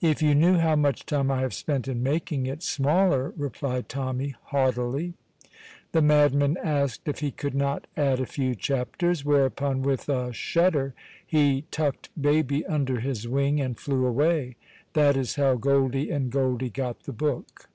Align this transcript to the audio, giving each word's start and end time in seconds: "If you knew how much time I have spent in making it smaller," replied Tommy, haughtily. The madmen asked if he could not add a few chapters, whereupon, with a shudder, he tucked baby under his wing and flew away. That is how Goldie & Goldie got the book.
"If 0.00 0.22
you 0.22 0.36
knew 0.36 0.58
how 0.58 0.76
much 0.76 1.04
time 1.04 1.32
I 1.32 1.40
have 1.40 1.52
spent 1.52 1.88
in 1.88 2.00
making 2.00 2.46
it 2.46 2.62
smaller," 2.62 3.34
replied 3.36 3.88
Tommy, 3.88 4.36
haughtily. 4.44 5.14
The 5.90 6.00
madmen 6.00 6.56
asked 6.62 7.08
if 7.08 7.18
he 7.18 7.32
could 7.32 7.56
not 7.56 7.88
add 7.96 8.20
a 8.20 8.24
few 8.24 8.54
chapters, 8.54 9.24
whereupon, 9.24 9.82
with 9.82 10.08
a 10.08 10.32
shudder, 10.32 10.94
he 11.26 11.62
tucked 11.72 12.10
baby 12.22 12.64
under 12.66 13.00
his 13.00 13.26
wing 13.26 13.60
and 13.60 13.76
flew 13.76 14.06
away. 14.06 14.54
That 14.92 15.16
is 15.16 15.34
how 15.34 15.56
Goldie 15.56 16.06
& 16.24 16.30
Goldie 16.30 16.70
got 16.70 17.00
the 17.02 17.12
book. 17.12 17.68